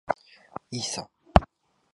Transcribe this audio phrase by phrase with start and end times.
[0.71, 1.11] いいさ。